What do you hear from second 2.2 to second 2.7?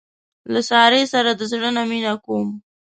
کوم.